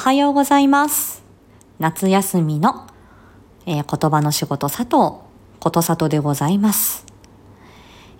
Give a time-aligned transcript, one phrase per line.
[0.00, 1.22] はようございます。
[1.78, 2.86] 夏休みの、
[3.66, 5.20] えー言葉の仕事佐藤
[5.60, 7.04] ことさとでございます。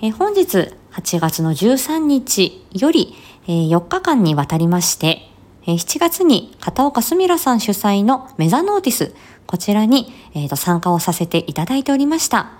[0.02, 3.14] えー本日8月の13日より、
[3.46, 5.30] えー4日間にわたりまして、
[5.62, 9.14] えー7月に片岡すみらさん主催のメザノーティス、
[9.46, 12.59] こちらに、えーと参加をさせていただいておりました。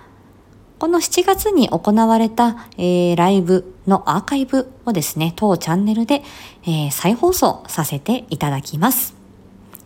[0.81, 6.23] この7月に行われた、えーライブのアーカイブをですね、当チャンネルで、
[6.63, 9.13] えー再放送させていただきます。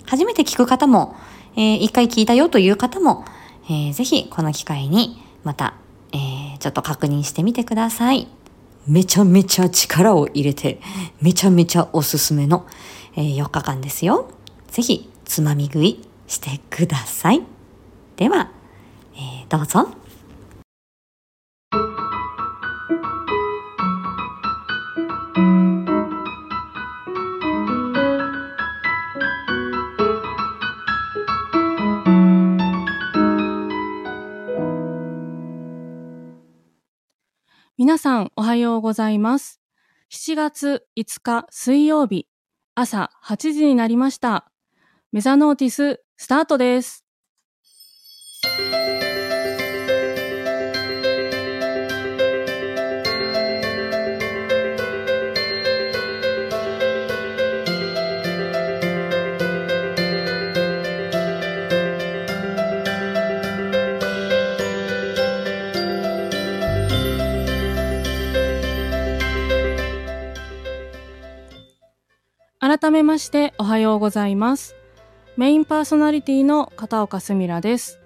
[0.05, 1.17] 初めて聞く方も、
[1.57, 3.25] えー一回聞いたよという方も、
[3.65, 5.73] えーぜひこの機会にまた、
[6.13, 8.29] えーちょっと確認してみてください。
[8.87, 10.79] めちゃめちゃ力を入れて、
[11.21, 12.65] めちゃめちゃおすすめの、
[13.17, 14.29] えー4日間ですよ。
[14.69, 17.41] ぜひ、つまみ食いしてください。
[18.15, 18.49] では、
[19.15, 19.89] えーどうぞ。
[38.05, 39.59] さんおはようございます。
[40.11, 42.27] 7月5日水曜日
[42.75, 44.51] 朝8時になりました。
[45.11, 47.04] メザノーティススタートです。
[72.85, 74.75] 改めましておはようございます。
[75.37, 77.99] メインパーソナリティの片岡すみらです。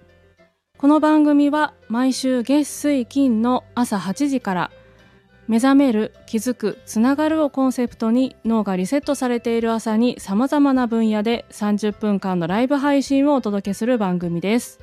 [0.78, 4.72] この番組は毎週月水金の朝8時から
[5.50, 14.80] 目覚める、気づく、つながるをコンセプトに脳がリセットされている朝に様々な分野で30分間のライブ配信をお届けする番組です。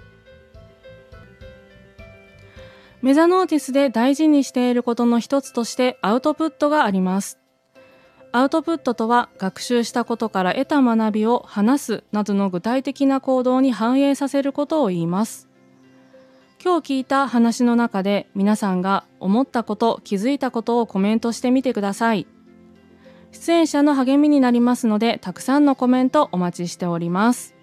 [3.01, 7.39] メザノーティスで大事にしていることの一つとしてアウトプットがあります。
[8.37, 15.49] アウトプットとは学習したことから得た学びを話すなどの具体的な行動に反映させることを言います。
[16.63, 22.27] 今日聞いた話の中で皆さんが思ったこと、気づいたことをコメントしてみてください。
[23.33, 27.55] 出演者の励みになりますので、たくさんのコメントお待ちしております。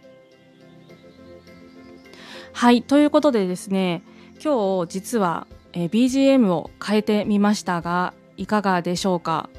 [2.51, 4.01] はい、ということでですね、
[4.43, 9.51] 今日実は、BGM を変えてみましたが、いかがでしょうか？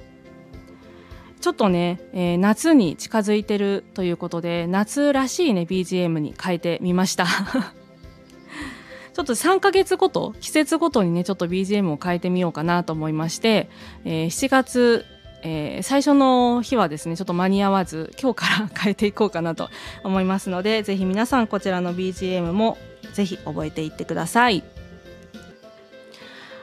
[1.44, 7.27] ちょっとね、えー夏に近づいてるということで、夏らしいね、BGM に変えてみました。
[9.12, 13.69] ちょっと3ヶ月ごと、季節ごとにね、ちょっと BGM を変えてみようかなと思いまして、
[14.06, 15.04] えー7月、
[15.43, 19.69] えー最初の日はですね、ちょっと間に合わず、今日から変えていこうかなと
[20.03, 22.78] 思いますので、ぜひ皆さんこちらの BGM も
[23.12, 24.65] ぜひ覚えていってください。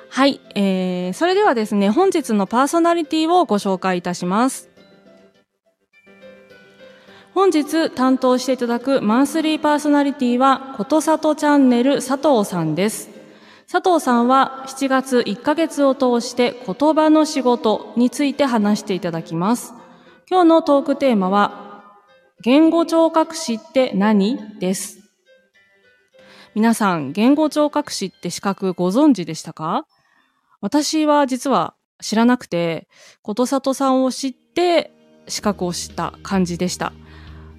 [0.10, 4.71] はい、えー、それではですね、本日のパーソナリティをご紹介いたします。
[7.34, 13.10] 本日担当していただくマンスリーパーソナリティは、ことさとチャンネル佐藤さんです。
[13.72, 19.74] 佐藤さんは7月1ヶ月を通して言葉の仕事について話していただきます。
[20.30, 21.96] 今日のトークテーマは、
[22.42, 24.60] 言語聴覚士って何？
[24.60, 25.00] です。
[26.54, 29.86] 皆さん、言語聴覚士って資格ご存知でしたか？
[30.60, 32.90] 私は実は知らなくて、
[33.22, 34.92] ことさとさんを知って
[35.28, 36.92] 資格を知った感じでした。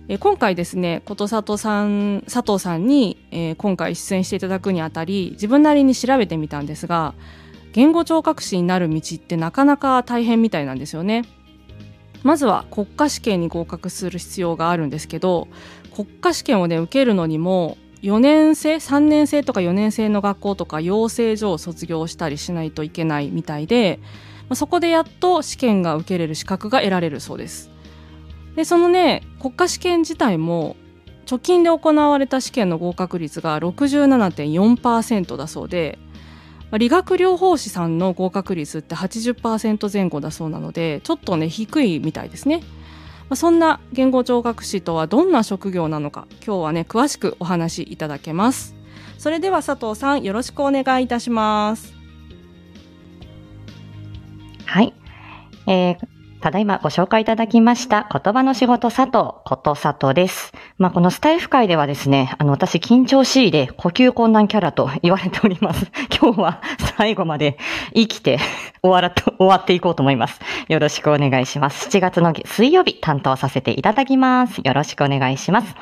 [0.08, 7.14] えー今回ですね、ことさとさん、佐藤さんに、えー今回出演していただくにあたり、自分なりに調べてみたんですが、
[7.72, 11.24] 言語聴覚士になる道ってなかなか大変みたいなんですよね。
[12.22, 15.48] まずは国家試験に合格する必要があるんですけど、
[15.94, 24.00] 国家試験をね、受けるのにも、4年生、3年生とか4年生の学校とか養成所を卒業したりしないといけないみたいで、
[24.48, 27.71] まあそこでやっと試験が受けれる資格が得られるそうです。
[28.56, 30.76] で、そのね、国家試験自体も、
[31.30, 35.98] 直近で行われた試験の合格率が67.4%だそうで、
[36.78, 42.62] 理学療法士さんの合格率って80%前後だそうなので、ちょっとね、低いみたいですね。
[43.34, 48.74] そんな言語聴覚士とはどんな職業なのか、今日はね、詳しくお話しいただけます。
[49.16, 51.94] それでは佐藤さん、よろしくお願いいたします。
[54.66, 54.94] はい。
[55.66, 56.11] えー
[56.42, 59.12] ただいまご紹介いただきました言葉の仕事佐藤
[59.44, 60.52] こと佐藤です。
[60.76, 65.86] まあ、このスタイフ会ではですね、あの、私緊張しいで呼吸困難キャラと言われております。
[66.20, 66.60] 今日は
[66.98, 67.58] 最後まで
[67.94, 68.40] 生きて
[68.82, 70.40] 終わらと、終わっていこうと思います。
[70.66, 71.88] よろしくお願いします。
[71.88, 74.62] 7月の水曜日担当させていただきます。
[74.64, 75.76] よろしくお願いします。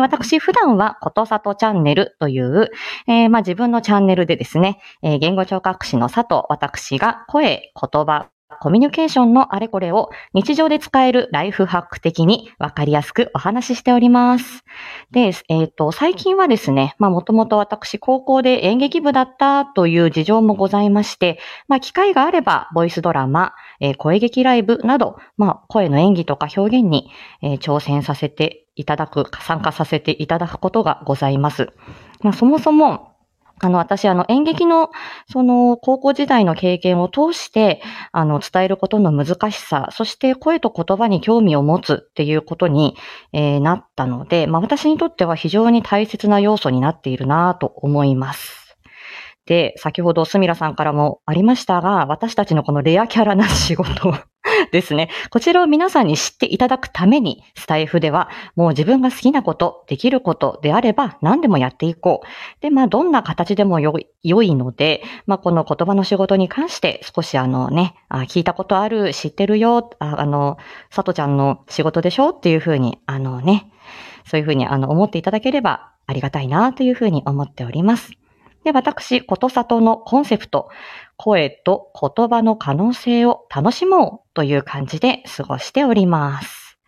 [0.00, 2.70] 私、普段は、ことさとチャンネルという、
[3.08, 8.28] えー、まあ、自分のチャンネルでですね、えー、言語聴覚士の佐藤、私が声、言葉、
[8.60, 14.64] コミュニケーションのあれこれを日常で使えるライフハック的にわかりやすくお話ししております。
[15.10, 27.10] で、えっ、ー、と、最近はですね、まあもともと私高校で演劇部だったという事情もございまして、まあ機会があればボイスドラマ、えー、声劇ライブなど、まあ声の演技とか表現に、
[27.42, 31.68] えー、挑戦させていただく、参加させていただくことがございます。
[32.22, 33.07] まあそもそも、
[33.60, 34.90] あの、私、あの、演劇の、
[35.30, 37.82] その、高校時代の経験を通して、
[38.12, 42.96] あの、伝えることの難しさ、そして声と言葉に興味を持つっていうことに、
[43.32, 48.76] えー、なったので、まあ、私にとっては非常に大切な要素になっているなと思います。
[49.48, 54.14] で、先ほどスミラさんからもありましたが、私たちのこのレアキャラな仕事
[54.72, 55.08] ですね。
[55.30, 62.26] こちらを皆さんに知っていただくために、スタイフではもう自分が好きなこと、できることであれば何でもやっていこう。
[62.62, 70.58] で、まあどんな形でも良い良いので、まあこの言葉の仕事に関して少しあのね、あ聞いたことある、知ってるよ、ああの、
[70.90, 73.70] さとちゃんの仕事でしょっていうふうに、あのね、
[74.24, 78.12] そういうふうにあの思っていただければありがたいなというふうに思っております。
[78.64, 80.68] で、私、ことさとのコンセプト、
[81.16, 86.78] 声と言葉の可能性を楽しもうという感じで過ごしております。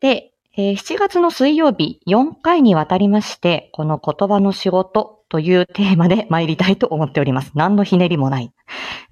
[0.00, 7.52] で、えー、7月の水曜日4回にわたりまして、この言葉の仕事というテーマで参りたいと思っております。
[7.54, 8.52] 何のひねりもない。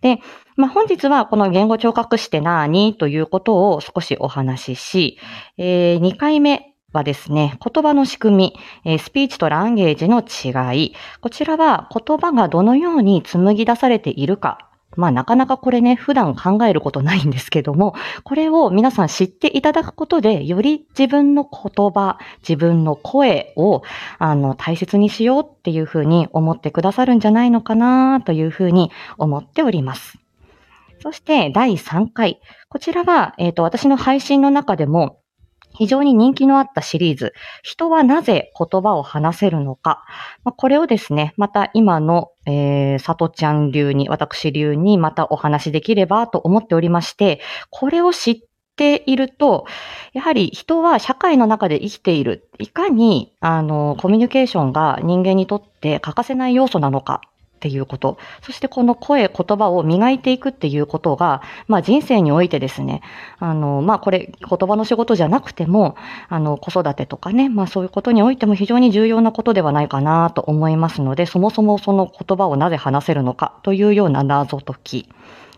[0.03, 0.19] で、
[0.57, 5.19] まあ、本日はこの言語聴覚士って何ということを少しお話しし、
[5.57, 8.55] えー、2回目はですね、言葉の仕組
[8.85, 17.95] み、スピーチとランゲージの違い、こちらは言葉がどのように紡ぎ出されているか、まあなかなかこれね、普段考えることないんですけども、
[18.25, 23.83] これを皆さん知っていただくことで、より自分の言葉、自分の声を、
[24.19, 30.19] あの、大切にしようっていうふうに思ってくださるんじゃないのかなというふうに思っております。
[31.03, 32.41] そして第3回。
[32.69, 35.21] こちらは、えっ、ー、と、私の配信の中でも、
[35.75, 37.33] 非常に人気のあったシリーズ、
[37.63, 40.05] 人はなぜ言葉を話せるのか。
[40.45, 47.41] まあこれをですね、また今の、えー、さとちゃん流に、私流にまたお話しできればと思っておりまして、
[47.71, 48.41] これを知っ
[48.77, 49.67] ていると、
[50.13, 52.49] やはり人は社会の中で生きている。
[52.59, 57.21] いかに、あの、コミュニケーションが人間にとって欠かせない要素なのか
[57.61, 58.17] っていうこと。
[58.41, 63.03] そしてこの声、言葉を磨いていくっていうことが、まあ人生においてですね、
[63.39, 65.95] あの、まあこれ言葉の仕事じゃなくても、
[66.31, 75.09] あの子育てとかね、まあそういうことにおいても非常に重要なことではないかなと思いますので、そもそもその言葉をなぜ話せるのかというような謎解き。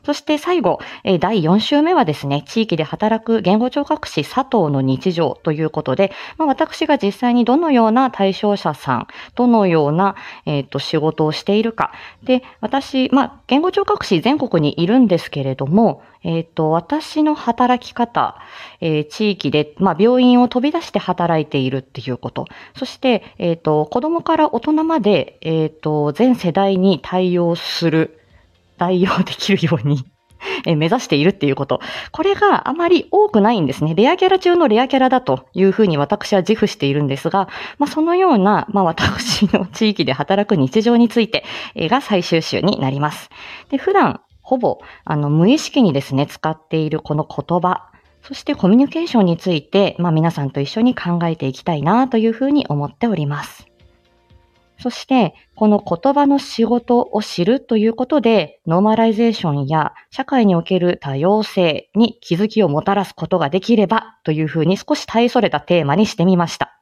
[0.05, 0.81] そして最後、
[1.21, 10.17] 第4週目はですね、地域で働く言語聴覚士佐藤の日常ということで、まあ、私が実際にどのような対象者さん、どのような、
[10.47, 11.93] えーと、仕事をしているか。
[12.25, 18.37] で、私、まあ、言語聴覚士全国にいるんですけれども、えっ、ー、と、私の働き方、
[18.81, 22.47] えー、地域で、まあ、病院を飛び出して働いているっていうこと。
[22.77, 28.22] そして、えっ、ー、と、子供から大人まで、えっ、と、全世代に対応する
[28.83, 30.05] 代用できるように
[30.67, 31.81] 目指しているっていうこと。
[32.11, 33.95] これがあまり多くないんですね。
[33.95, 37.49] レアキャラ中のレアキャラだというふうに私は自負しているんですが、
[37.79, 41.45] まあ、そのような、まあ、私の地域で働く日常について
[41.77, 43.31] が最終週になります。
[43.71, 53.72] で、普段、ほぼ、あの、無意識にですね、使っているこの言葉、そしてコミュニケーションについて、まあ、皆さんと一緒に考えていきたいなというふうに思っております。
[54.83, 66.81] そして、この言葉の仕事を知るということで、ノーマライゼーションや社会における多様性に気づきをもたらすことができればというふうに少し大それたテーマにしてみました。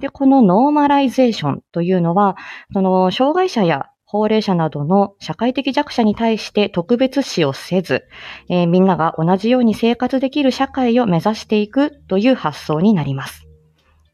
[0.00, 2.36] で、このノーマライゼーションというのは、
[2.72, 8.02] その障害者や高齢者などの社会的弱者に対して特別視をせず、
[8.48, 13.45] えー、みんなが同じように生活できる社会を目指していくという発想になります。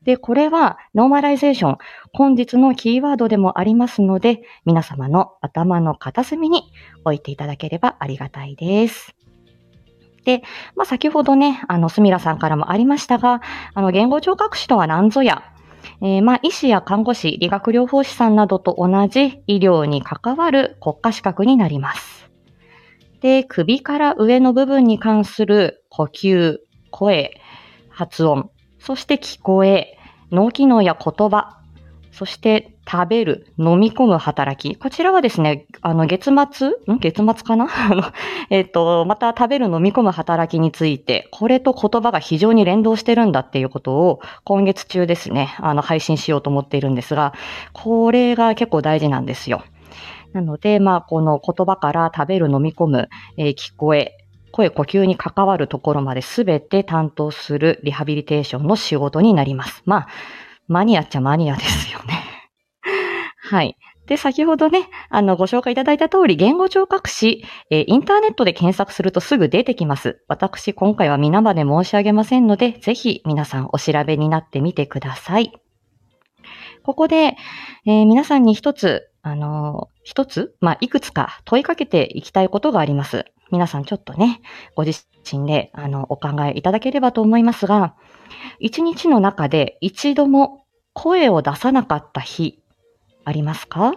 [0.05, 1.79] で、これはノーマライゼーション、
[2.13, 6.73] 本日のキーワードでもありますので、皆様の頭の片隅に
[7.05, 9.15] 置いていただければありがたいです。
[10.25, 10.43] で、
[10.77, 13.41] まあ、先ほどね、あの、すみらさんからもありましたが、
[13.75, 15.43] あの、言語聴覚士とは何ぞや、
[16.01, 22.31] えー、まあ、医師や看護師、理学療法士さんなどと同じ医療に関わる国家資格になります。
[23.21, 26.59] で、首から上の部分に関する呼吸、
[26.91, 27.41] 声、
[27.89, 28.51] 発音、
[28.83, 29.97] そして聞こえ、
[30.33, 31.61] 脳機能や言葉、
[32.11, 34.77] そして食べる、飲み込む働き。
[34.77, 36.69] こちらはですね、あの、月末？
[36.93, 36.99] ん？
[36.99, 37.69] 月末かな？
[37.71, 38.03] あの、
[38.51, 47.35] えっ、と、また食べる、飲み込む働きについて、これと言葉が非常に連動してるんだっていうことを、今月中ですね、あの、配信しようと思っているんですが、
[47.73, 49.63] これが結構大事なんですよ。
[50.33, 54.17] なので、まあ、この言葉から食べる、飲み込む、えー、聞こえ、
[54.53, 59.83] 声、呼吸に関わるところまで全て担当するリハビリテーションの仕事になります。
[59.87, 60.09] まあ、
[60.69, 62.23] マニアっちゃマニアですよね。
[63.51, 63.77] はい。
[64.07, 70.23] で、先ほどね、あの、ご紹介いただいた通り、言語聴覚士、えー、インターネットで検索するとすぐ出てきます。
[70.29, 75.53] 私、今回は皆まで申し上げませんので、ぜひ皆さんお調べになってみてください。
[76.83, 77.37] ここで、
[77.87, 83.25] えー、皆さんに一つ、あのー、一つ、まあ、いくつか問いかけていきたいことがあります。
[83.53, 84.41] 皆さんちょっとね、
[84.75, 87.95] ご自身で、あの、お考えいただければと思いますが、
[88.59, 92.61] 一日の中で一度も声を出さなかった日
[93.25, 93.93] ありますか？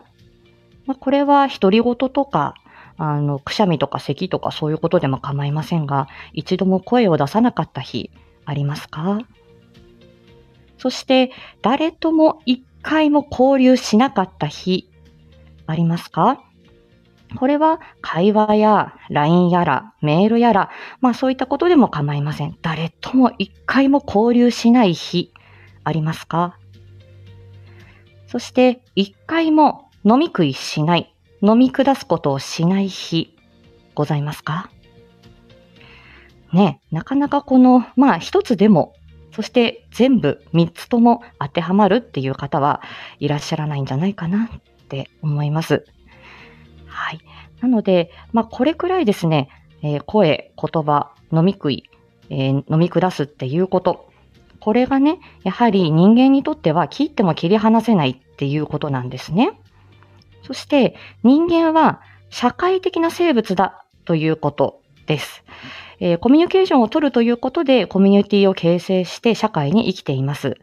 [0.85, 2.53] まあ、これは独り言とか、
[2.97, 8.11] あの、くしゃみとか咳とかそういうことでも構いませんが、一度も声を出さなかった日
[8.45, 9.19] ありますか？
[10.77, 11.31] そして、
[11.61, 14.91] 誰とも一回も交流しなかった日
[15.65, 16.44] ありますか？
[17.37, 20.69] これは会話や LINE やらメールやら、
[21.01, 22.57] まあそういったことでも構いません。
[22.61, 25.33] 誰とも一回も交流しない日
[25.83, 26.57] ありますか？
[28.27, 33.35] そして一回も飲み食いしない、飲み下すことをしない日、
[33.95, 34.69] ございますか？
[36.53, 38.93] ね、なかなかこの、まあ一つでも、
[39.33, 42.81] そして全部三つとも当てはまるっていう方は
[43.19, 45.85] いらっしゃらないんじゃないかなって思います。
[46.95, 47.19] はい。
[47.61, 49.49] なので、まあこれくらいですね、
[49.83, 51.89] えー、声、言葉、飲み食い、
[52.29, 54.09] えー、飲み下すっていうこと、
[54.59, 59.59] これがね、やはり人間にとっては切っても切り離せないっていうことなんですね。
[60.41, 65.43] そして人間は社会的な生物だということです。
[65.99, 70.57] えー、コミュニケーションを取るということでコミュニティを形成して社会に生きています。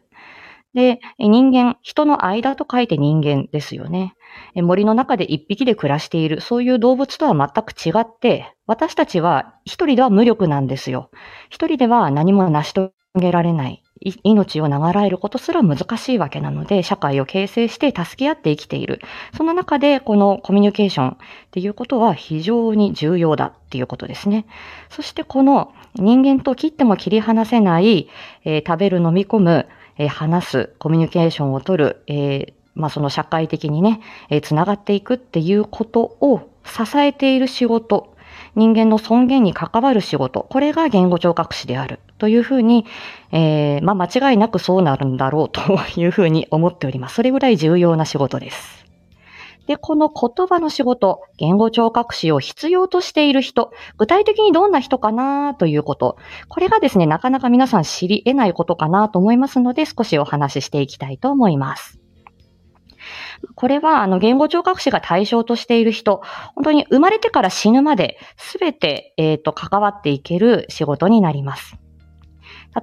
[0.74, 4.14] で、人間、人の間と書いて人間ですよね。
[4.54, 11.10] 森の中で一匹で暮らしている、そういう動物とは全く違って、私たちは一人では無力なんですよ。
[11.50, 13.82] 一人では何も成し遂げられない。
[14.24, 19.00] 命を長らえることすら難しいわけなので、社会を形成して助け合って生きている。
[19.36, 21.16] その中で、このコミュニケーションっ
[21.52, 24.46] ていうことは非常に重要だっていうことですね。
[24.90, 28.08] そしてこの人間と切っても切り離せない、
[28.44, 29.68] えー、食べる、飲み込む、
[29.98, 38.12] え、話す、コミュニケーションを取る、え、まあその社会的にね、え、つながっていくっていうことを支えている仕事
[38.54, 42.84] 人間の尊厳に関わる仕事、これが言語聴覚士であるというふうに、
[43.30, 47.16] えー、まあ、間違いなくそうなるんだろうというふうに思っております。
[47.16, 48.81] それぐらい重要な仕事です。
[49.66, 56.16] で、この言葉の仕事、言語聴覚士を必要としている人、具体的にどんな人かなということ、
[56.48, 62.02] これがですね、なかなか皆さん知り得ないことかなと思いますので、少しお話ししていきたいと思います。
[63.54, 66.22] これは、あの、言語聴覚士が対象としている人、
[66.54, 71.76] 本当に生まれてから死ぬまで、すべて、えっ、ー、と、関わっていける仕事になります。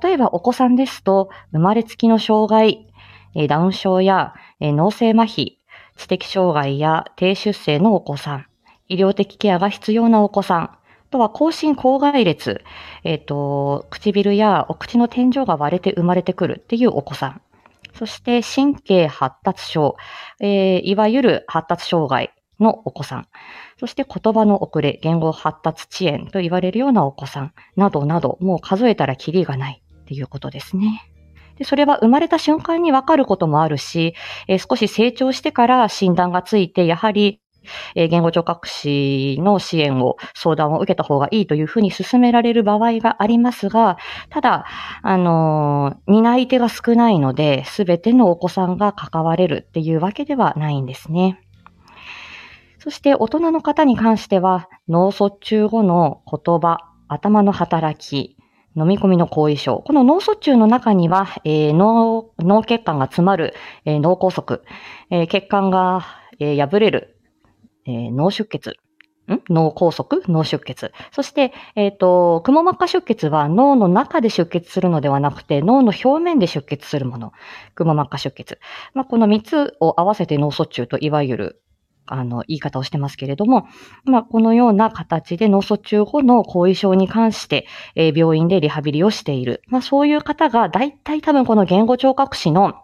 [0.01, 2.87] 例えば、お子さんですと、生まれつきの障害、
[3.35, 5.58] えダウン症や、え脳性麻痺、
[5.99, 8.45] 知的障害や低出生のお子さん、
[8.87, 10.79] 医療的ケアが必要なお子さん、あ
[11.11, 12.63] とは口唇口外裂、
[13.03, 17.41] えっ、ー、と、唇やお口の天井が割れて生まれてくるっていうお子さん。
[17.93, 19.97] そして神経発達症、
[20.39, 23.27] えー、いわゆる発達障害のお子さん、
[23.77, 31.11] そして言葉の遅れ、言語発達遅延と言われるようなお子さん、などなど、もう数えたらキリがないっていうことですね。
[31.59, 34.15] でそれは生まれた瞬間にわかることもあるし、
[34.47, 37.41] えー、少し成長してから診断がついて、やはり
[37.95, 43.97] え、言語聴覚士の支援を、相談を受けた方がいいというふうに進められる場合がありますが、
[44.29, 44.65] ただ、
[45.01, 51.39] あの、担い手が少ないので、すべてのお子さんが関われるっていうわけではないんですね。
[52.79, 58.37] そして大人の方に関しては、脳卒中後の言葉、頭の働き、
[58.75, 59.83] 飲み込みの後遺症。
[59.85, 63.53] この脳卒中の中には、えー、脳脳血管が詰まる、
[63.85, 64.61] えー、脳梗塞、
[65.09, 66.05] えー、血管が、
[66.39, 67.17] えー、破れる、
[67.85, 68.75] えー、脳出血。
[69.29, 69.41] ん？
[69.49, 70.21] 脳梗塞？
[70.27, 70.91] 脳出血。
[71.11, 77.31] そして、えっ、ー、と、雲膜下出血は脳の中で出血するのではなくて、脳の表面で出血するもの。
[77.75, 78.59] 雲膜下出血。
[78.93, 81.61] まあ、この3つを合わせて脳卒中といわゆる
[82.13, 83.67] あの、言い方をしてますけれども、
[84.05, 89.61] まあ、このような形で脳卒中後の後遺症に関して、え、病院でリハビリをしている。
[89.67, 92.75] まあ、そういう方が、大体多分この言語聴覚士の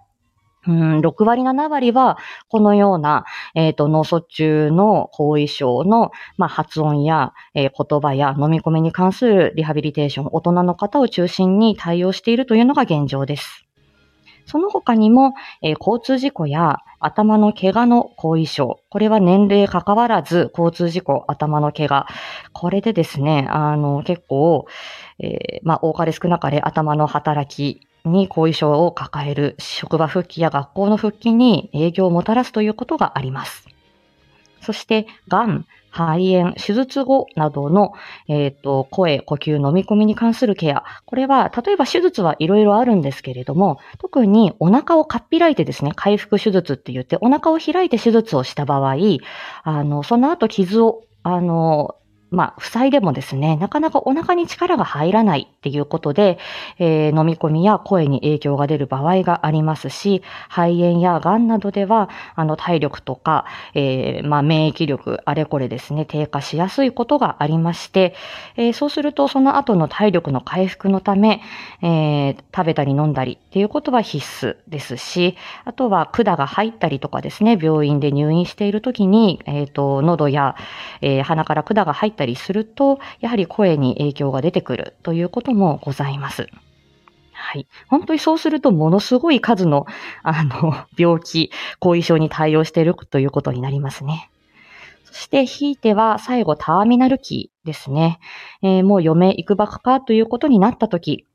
[0.68, 2.18] うん、6割、7割は、
[2.50, 13.65] このような、えっ、ー、と、脳卒中の後遺症の、まあ、発音や、えー、言葉や飲み込みに関するリハビリテーション、大人の方を中心に対応しているというのが現状です。
[14.46, 18.80] その他にも、えー、交通事故や頭の怪我の後遺症。
[18.90, 22.08] これは年齢関わらず、交通事故、頭の怪我。
[22.54, 24.66] これでですね、あの、結構、
[25.20, 33.68] えー、まあ、多かれ少なかれ頭の働きに後遺症を抱える職場復帰や学校の復帰に影響をもたらすということがあります。
[34.62, 37.94] そして、癌、肺炎、手術後などの、
[38.28, 40.84] えっ、ー、と、声、呼吸、飲み込みに関するケア。
[41.06, 48.96] これは、例えば手術はいろいろあるんですけれども、特にお腹をかっぴらいてですね、回復手術って言って、お腹を開いて手術をした場合、
[49.64, 51.96] あの、その後傷を、あの、
[52.36, 56.38] まあ、塞いでもですね、なかなかお腹に力が入らないっていうことで、
[56.80, 68.16] えー、飲み込みや声に影響が出る場合がありますし、肺炎や癌などでは、あの、体力とか、えー、まあ、免疫力、あれこれですね、低下しやすいことがありまして、
[68.58, 71.42] えー、そうすると、その後の体力の回復のため、
[71.82, 80.56] え食べたり飲んだりっていうことは必須ですし、あとは管が入ったりとかですね、病院で入院している時に、えっ、と、喉や、
[81.02, 86.48] え鼻から管が入ったりりすると、やはり声に影響が出てくるということもございます。
[87.32, 87.68] はい。
[87.88, 89.86] 本当にそうすると、ものすごい数の、
[90.24, 94.30] あの、 病気、後遺症に対応しているということになりますね。
[95.04, 98.20] そして、ひいては、最後、ターミナル期ですね。
[98.62, 101.26] えー、もう余命いくばくかということになったとき、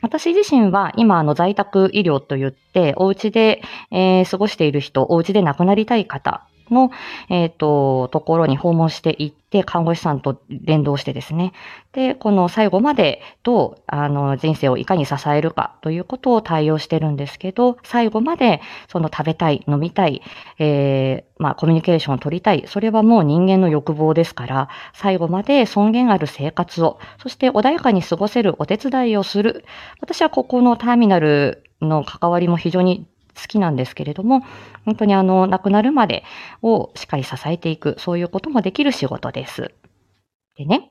[0.00, 6.90] 私自身は今、あの、在宅医療といって、お家で、えー、過ごしている人、お家で亡くなりたい方の、
[7.28, 11.52] えっ、ー、と、ところに訪問していって、看護師さんと連動してですね。
[11.92, 20.22] で、この最後までどう、あの、人生をいかに支えるかということを対応してるんですけど、最後まで、その食べたい、飲みたい、
[20.58, 22.64] えー、まあ、コミュニケーションを取りたい。
[22.66, 29.64] それはもう人間の欲望ですから、最後まで尊厳ある生活を、そして穏やかに過ごせるお手伝いをする。
[30.00, 33.06] 私はここのターミナルの関わりも非常に
[33.40, 34.42] 好きなんですけれども、
[34.84, 36.24] 本当にあの、亡くなるまで
[36.62, 39.72] をしっかり支えていく、そういうこともできる仕事です。
[40.56, 40.90] でね、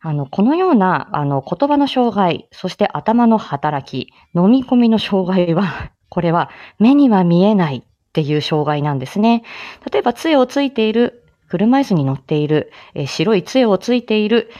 [0.00, 9.44] あの、このような、あの、言葉の障害、そして頭の働き、飲み込みの障害は、 これは目には見えないっていう障害なんですね。
[9.90, 14.50] 例えば、杖をついている、車椅子に乗っている、え、白い杖をついている、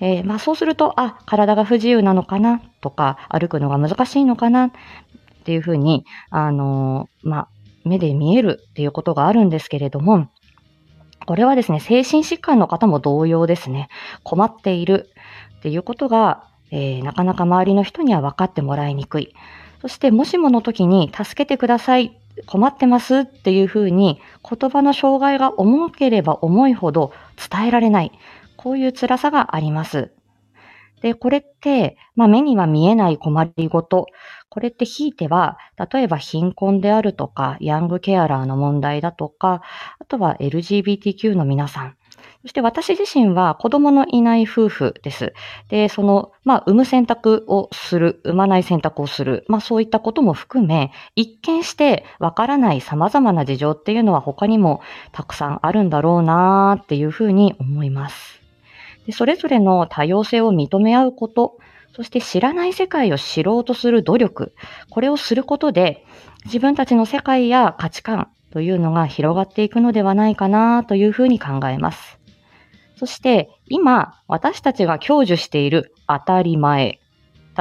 [0.00, 4.72] えー、まあそうすると、あ、体が不自由なのかなとか、歩くのが難しいのかな。
[5.42, 7.48] っていうふうに、あの、まあ、
[7.84, 10.28] 目で見えるっていうことがあるんですけれども、
[11.26, 13.88] これはですね、精神疾患の方も同様ですね。
[14.22, 15.10] 困っている
[15.58, 19.34] っていうことが、えー、なかなか周りの人には分かってもらいにくい。
[19.80, 27.12] そして、もしもの時に助けてください、困ってますっていうふうに言葉の障害が重ければ重いほど
[27.50, 28.12] 伝えられない。
[28.56, 30.12] こういう辛さがあります。
[31.02, 34.06] で、これって、まあ、目には見えない困りごと。
[34.48, 35.58] これってひいては、
[35.92, 39.62] 例えば貧困であるとか、ヤングケアラーの問題だとか、
[39.98, 41.96] あとは LGBTQ の皆さん。
[42.42, 45.32] そして私自身は子供のいない夫婦です。
[45.68, 58.41] で、その、まあ、産む選択をする、産まない選択をする、まあ、そういったことも含め、一見してわからない様々な事情っていうのは他にもたくさんあるんだろうなっていうふうに思います。
[59.06, 61.58] でそれぞれの多様性を認め合うこと、
[61.94, 64.54] そして知らない世界を知ろうとする努力、
[64.90, 66.04] これをすることで、
[66.44, 72.18] 自分たちの世界や価値観というのが広がっていくのではないかなというふうに考えます。
[72.96, 77.00] そして今私たちが享受している当たり前、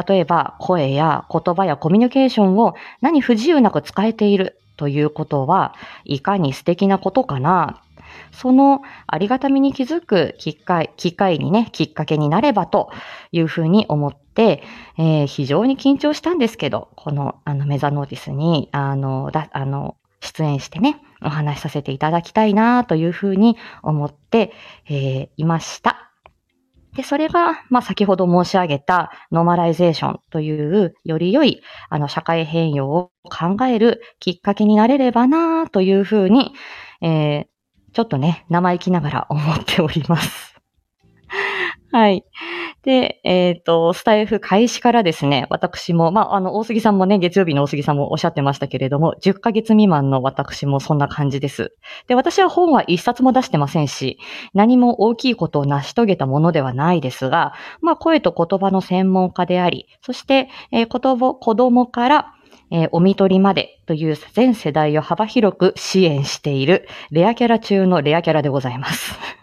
[0.08, 5.76] 例えば声や言葉やコミュニケーションを何不自由なく使えているということは
[6.06, 7.82] いかに素敵なことかな
[8.32, 12.91] そのありがたみに気づく機会、機会にね、きっかけになればと
[13.32, 14.63] いうふうに思って、
[14.98, 24.54] えー、非常に緊張したんですけど、この、あの、めざノーティスに、あの、だ、あの、出演してね、お話しさせていただきたいなというふうに思って、
[24.88, 26.12] えー、いました。
[26.96, 36.54] で、それが、まあ、先ほど申し上げたノーマライゼーションという、より良い、あの、社会変容を考えるきっかけになれればなというふうに、
[37.02, 37.48] えー、
[37.94, 40.56] ちょっとね、生意気ながら思っております。
[41.92, 42.24] はい。
[42.84, 51.76] で、えっ、と、スタイフ開始からですね、私も、まあ、あの、大杉さんもね、月曜日の大杉さんもおっしゃってましたけれども、10ヶ月未満の私もそんな感じです。
[52.08, 54.18] で、私は本は一冊も出してませんし、
[54.54, 62.34] 何も大きいことを成し遂げたものではないですが、まあ、声と言葉の専門家であり、そして、えー、言葉、子供から、
[62.72, 69.41] えー、お見取りまでという全世代を幅広く支援しているレアキャラ中のレアキャラでございます。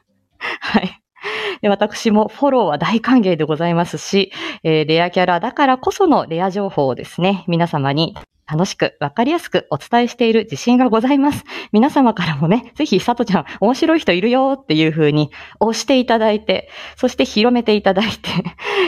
[1.62, 8.16] 私もフォローは大歓迎でございますし、えー、レアキャラだからこそのレア情報をですね、皆様に
[8.50, 11.44] 楽しくわかりやすくお伝えしている自信がございます。
[11.70, 18.30] 皆様からもね、ぜひ、さとちゃん、面白い人いるよっていう風に押していただいて、そして広めていただいて、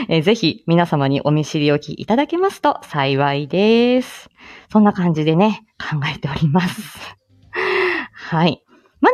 [0.09, 4.31] えぜひ皆様にお見知りおきいただけますと幸いです。
[4.73, 6.99] そんな感じでね、考えております。
[8.13, 8.63] はい。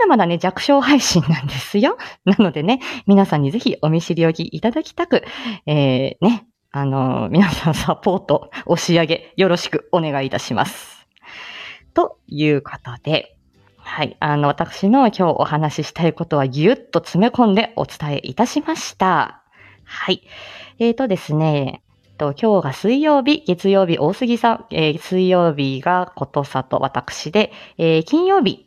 [0.06, 1.98] だまだね、弱小配信なんですよ。
[2.24, 5.24] なのでね、皆さんにぜひお見知りおきいただきたく、
[5.66, 11.06] えー、ね、あのー、皆さんサポート、押し上げ、よろしくお願いいたします。
[11.94, 13.36] ということで、
[13.78, 14.16] はい。
[14.20, 19.42] あの、私の今日お話ししたいことはぎゅっと詰め込んでお伝えいたしました。
[19.84, 20.22] はい。
[20.78, 21.82] えーとですね、
[22.18, 28.66] と今日が水曜日、月曜日大杉さん、えー、水曜日がことさと私で、えー、金曜日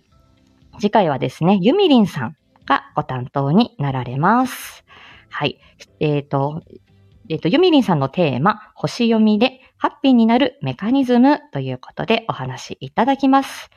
[0.79, 4.85] 次回はですね、ゆみりんさんがご担当になられます。
[5.29, 5.59] はい。
[5.99, 6.63] えっ、ー、と、
[7.29, 13.69] えっ、と、ゆみりんさんのテーマ、星読みでハッピーになるメカニズムということでお話いただきます。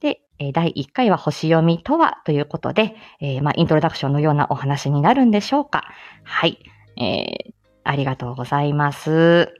[0.00, 0.20] で、
[0.52, 5.84] 第1回は星読みとはということで、えー、まあ、イントロダクションのようなお話になるんでしょうか。
[6.22, 6.58] はい。
[6.96, 7.52] えー、
[7.84, 9.52] ありがとうございます。